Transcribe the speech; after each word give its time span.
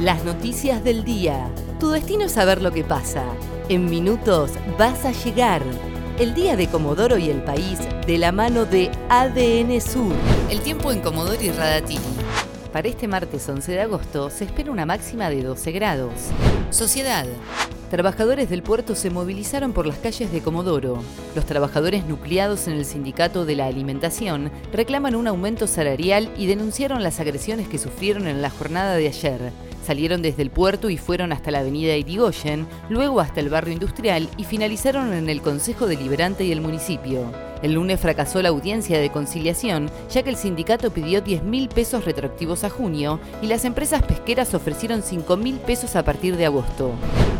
Las 0.00 0.24
noticias 0.24 0.84
del 0.84 1.04
día. 1.04 1.50
Tu 1.80 1.88
destino 1.88 2.24
es 2.24 2.32
saber 2.32 2.60
lo 2.60 2.70
que 2.70 2.84
pasa. 2.84 3.24
En 3.70 3.88
minutos 3.88 4.50
vas 4.78 5.06
a 5.06 5.12
llegar. 5.12 5.62
El 6.18 6.34
día 6.34 6.54
de 6.54 6.68
Comodoro 6.68 7.16
y 7.16 7.30
el 7.30 7.42
país 7.42 7.78
de 8.06 8.18
la 8.18 8.30
mano 8.30 8.66
de 8.66 8.90
ADN 9.08 9.80
Sur. 9.80 10.12
El 10.50 10.60
tiempo 10.60 10.92
en 10.92 11.00
Comodoro 11.00 11.42
y 11.42 11.48
Radatili. 11.48 12.00
Para 12.74 12.88
este 12.88 13.08
martes 13.08 13.48
11 13.48 13.72
de 13.72 13.80
agosto 13.80 14.28
se 14.28 14.44
espera 14.44 14.70
una 14.70 14.84
máxima 14.84 15.30
de 15.30 15.42
12 15.42 15.72
grados. 15.72 16.12
Sociedad. 16.68 17.26
Trabajadores 17.90 18.50
del 18.50 18.62
puerto 18.62 18.94
se 18.94 19.08
movilizaron 19.08 19.72
por 19.72 19.86
las 19.86 19.96
calles 19.96 20.30
de 20.30 20.42
Comodoro. 20.42 21.02
Los 21.34 21.46
trabajadores 21.46 22.04
nucleados 22.04 22.68
en 22.68 22.74
el 22.74 22.84
sindicato 22.84 23.46
de 23.46 23.56
la 23.56 23.66
alimentación 23.66 24.50
reclaman 24.74 25.14
un 25.14 25.26
aumento 25.26 25.66
salarial 25.66 26.30
y 26.36 26.48
denunciaron 26.48 27.02
las 27.02 27.18
agresiones 27.18 27.66
que 27.66 27.78
sufrieron 27.78 28.26
en 28.26 28.42
la 28.42 28.50
jornada 28.50 28.96
de 28.96 29.08
ayer. 29.08 29.52
Salieron 29.86 30.20
desde 30.20 30.42
el 30.42 30.50
puerto 30.50 30.90
y 30.90 30.96
fueron 30.96 31.32
hasta 31.32 31.52
la 31.52 31.60
avenida 31.60 31.96
Irigoyen, 31.96 32.66
luego 32.88 33.20
hasta 33.20 33.38
el 33.38 33.48
barrio 33.48 33.72
industrial 33.72 34.28
y 34.36 34.42
finalizaron 34.42 35.12
en 35.12 35.30
el 35.30 35.42
Consejo 35.42 35.86
Deliberante 35.86 36.44
y 36.44 36.50
el 36.50 36.60
municipio. 36.60 37.30
El 37.62 37.74
lunes 37.74 38.00
fracasó 38.00 38.42
la 38.42 38.48
audiencia 38.48 38.98
de 38.98 39.10
conciliación, 39.10 39.88
ya 40.10 40.24
que 40.24 40.30
el 40.30 40.36
sindicato 40.36 40.90
pidió 40.90 41.20
10 41.20 41.44
mil 41.44 41.68
pesos 41.68 42.04
retroactivos 42.04 42.64
a 42.64 42.70
junio 42.70 43.20
y 43.42 43.46
las 43.46 43.64
empresas 43.64 44.02
pesqueras 44.02 44.54
ofrecieron 44.54 45.02
5 45.02 45.36
mil 45.36 45.56
pesos 45.60 45.94
a 45.94 46.02
partir 46.02 46.36
de 46.36 46.46
agosto 46.46 46.92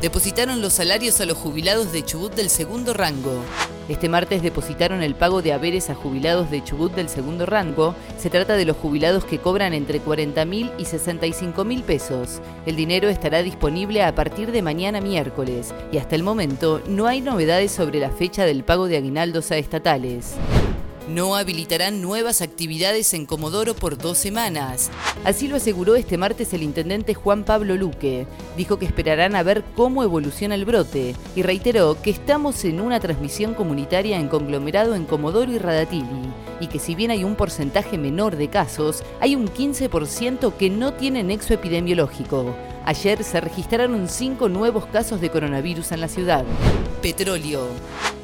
depositaron 0.00 0.62
los 0.62 0.74
salarios 0.74 1.20
a 1.20 1.26
los 1.26 1.36
jubilados 1.36 1.92
de 1.92 2.04
Chubut 2.04 2.34
del 2.34 2.50
segundo 2.50 2.94
rango. 2.94 3.42
Este 3.88 4.10
martes 4.10 4.42
depositaron 4.42 5.02
el 5.02 5.14
pago 5.14 5.40
de 5.40 5.54
haberes 5.54 5.88
a 5.88 5.94
jubilados 5.94 6.50
de 6.50 6.62
Chubut 6.62 6.94
del 6.94 7.08
segundo 7.08 7.46
rango. 7.46 7.94
Se 8.18 8.28
trata 8.28 8.56
de 8.56 8.66
los 8.66 8.76
jubilados 8.76 9.24
que 9.24 9.38
cobran 9.38 9.72
entre 9.72 10.00
40 10.00 10.44
mil 10.44 10.70
y 10.78 10.84
65 10.84 11.64
mil 11.64 11.82
pesos. 11.82 12.42
El 12.66 12.76
dinero 12.76 13.08
estará 13.08 13.42
disponible 13.42 14.02
a 14.02 14.14
partir 14.14 14.52
de 14.52 14.60
mañana 14.60 15.00
miércoles 15.00 15.74
y 15.90 15.96
hasta 15.96 16.16
el 16.16 16.22
momento 16.22 16.82
no 16.86 17.06
hay 17.06 17.22
novedades 17.22 17.72
sobre 17.72 17.98
la 17.98 18.10
fecha 18.10 18.44
del 18.44 18.62
pago 18.62 18.88
de 18.88 18.98
aguinaldos 18.98 19.50
a 19.52 19.56
estatales. 19.56 20.36
No 21.08 21.36
habilitarán 21.36 22.02
nuevas 22.02 22.42
actividades 22.42 23.14
en 23.14 23.24
Comodoro 23.24 23.74
por 23.74 23.96
dos 23.96 24.18
semanas. 24.18 24.90
Así 25.24 25.48
lo 25.48 25.56
aseguró 25.56 25.96
este 25.96 26.18
martes 26.18 26.52
el 26.52 26.62
intendente 26.62 27.14
Juan 27.14 27.44
Pablo 27.44 27.76
Luque. 27.76 28.26
Dijo 28.58 28.78
que 28.78 28.84
esperarán 28.84 29.34
a 29.34 29.42
ver 29.42 29.64
cómo 29.74 30.02
evoluciona 30.02 30.54
el 30.54 30.66
brote 30.66 31.16
y 31.34 31.40
reiteró 31.40 32.00
que 32.02 32.10
estamos 32.10 32.62
en 32.66 32.82
una 32.82 33.00
transmisión 33.00 33.54
comunitaria 33.54 34.18
en 34.18 34.28
conglomerado 34.28 34.94
en 34.94 35.06
Comodoro 35.06 35.50
y 35.50 35.56
Radatili 35.56 36.04
y 36.60 36.66
que 36.66 36.78
si 36.78 36.94
bien 36.94 37.10
hay 37.10 37.24
un 37.24 37.36
porcentaje 37.36 37.96
menor 37.96 38.36
de 38.36 38.48
casos, 38.48 39.02
hay 39.20 39.34
un 39.34 39.48
15% 39.48 40.56
que 40.58 40.68
no 40.68 40.92
tiene 40.92 41.22
nexo 41.22 41.54
epidemiológico. 41.54 42.54
Ayer 42.88 43.22
se 43.22 43.38
registraron 43.38 44.08
cinco 44.08 44.48
nuevos 44.48 44.86
casos 44.86 45.20
de 45.20 45.28
coronavirus 45.28 45.92
en 45.92 46.00
la 46.00 46.08
ciudad. 46.08 46.46
Petróleo. 47.02 47.68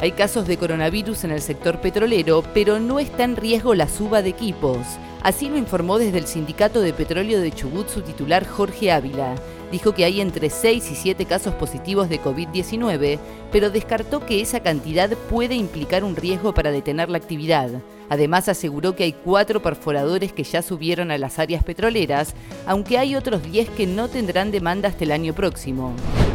Hay 0.00 0.12
casos 0.12 0.46
de 0.46 0.56
coronavirus 0.56 1.24
en 1.24 1.32
el 1.32 1.42
sector 1.42 1.82
petrolero, 1.82 2.42
pero 2.54 2.80
no 2.80 2.98
está 2.98 3.24
en 3.24 3.36
riesgo 3.36 3.74
la 3.74 3.86
suba 3.86 4.22
de 4.22 4.30
equipos. 4.30 4.78
Así 5.24 5.48
lo 5.48 5.56
informó 5.56 5.98
desde 5.98 6.18
el 6.18 6.26
Sindicato 6.26 6.82
de 6.82 6.92
Petróleo 6.92 7.40
de 7.40 7.50
Chubut 7.50 7.88
su 7.88 8.02
titular 8.02 8.46
Jorge 8.46 8.92
Ávila. 8.92 9.36
Dijo 9.72 9.94
que 9.94 10.04
hay 10.04 10.20
entre 10.20 10.50
6 10.50 10.90
y 10.90 10.94
7 10.94 11.24
casos 11.24 11.54
positivos 11.54 12.10
de 12.10 12.20
COVID-19, 12.20 13.18
pero 13.50 13.70
descartó 13.70 14.26
que 14.26 14.42
esa 14.42 14.60
cantidad 14.60 15.08
puede 15.30 15.54
implicar 15.54 16.04
un 16.04 16.14
riesgo 16.14 16.52
para 16.52 16.70
detener 16.70 17.08
la 17.08 17.16
actividad. 17.16 17.70
Además 18.10 18.50
aseguró 18.50 18.94
que 18.94 19.04
hay 19.04 19.12
cuatro 19.14 19.62
perforadores 19.62 20.34
que 20.34 20.44
ya 20.44 20.60
subieron 20.60 21.10
a 21.10 21.16
las 21.16 21.38
áreas 21.38 21.64
petroleras, 21.64 22.34
aunque 22.66 22.98
hay 22.98 23.16
otros 23.16 23.42
10 23.50 23.70
que 23.70 23.86
no 23.86 24.08
tendrán 24.08 24.50
demanda 24.50 24.90
hasta 24.90 25.04
el 25.04 25.12
año 25.12 25.32
próximo. 25.32 25.94